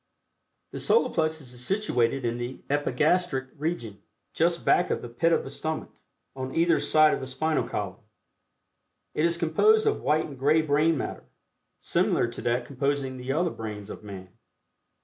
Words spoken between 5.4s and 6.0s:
the stomach"